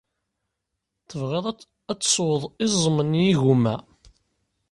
Tebɣiḍ 1.09 1.45
ad 1.91 1.97
tesweḍ 2.01 2.43
iẓem 2.65 2.97
n 3.03 3.11
yigumma? 3.23 3.75